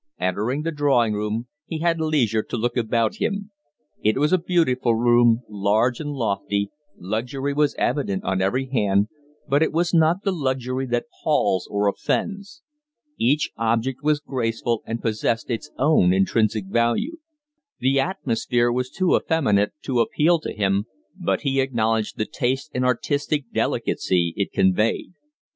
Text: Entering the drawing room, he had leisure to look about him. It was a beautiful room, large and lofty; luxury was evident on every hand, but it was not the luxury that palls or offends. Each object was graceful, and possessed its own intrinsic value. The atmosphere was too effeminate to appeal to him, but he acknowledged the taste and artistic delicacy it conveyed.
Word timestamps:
Entering 0.19 0.63
the 0.63 0.71
drawing 0.71 1.13
room, 1.13 1.45
he 1.67 1.77
had 1.77 2.01
leisure 2.01 2.41
to 2.41 2.57
look 2.57 2.75
about 2.75 3.17
him. 3.17 3.51
It 4.03 4.17
was 4.17 4.33
a 4.33 4.39
beautiful 4.39 4.95
room, 4.95 5.43
large 5.47 5.99
and 5.99 6.09
lofty; 6.13 6.71
luxury 6.97 7.53
was 7.53 7.75
evident 7.77 8.23
on 8.23 8.41
every 8.41 8.65
hand, 8.65 9.09
but 9.47 9.61
it 9.61 9.71
was 9.71 9.93
not 9.93 10.23
the 10.23 10.31
luxury 10.31 10.87
that 10.87 11.05
palls 11.23 11.67
or 11.69 11.87
offends. 11.87 12.63
Each 13.19 13.51
object 13.57 13.99
was 14.01 14.19
graceful, 14.19 14.81
and 14.87 15.03
possessed 15.03 15.51
its 15.51 15.69
own 15.77 16.13
intrinsic 16.13 16.65
value. 16.65 17.17
The 17.77 17.99
atmosphere 17.99 18.71
was 18.71 18.89
too 18.89 19.15
effeminate 19.15 19.73
to 19.83 19.99
appeal 19.99 20.39
to 20.39 20.51
him, 20.51 20.85
but 21.15 21.41
he 21.41 21.61
acknowledged 21.61 22.17
the 22.17 22.25
taste 22.25 22.71
and 22.73 22.83
artistic 22.83 23.53
delicacy 23.53 24.33
it 24.35 24.51
conveyed. 24.51 25.13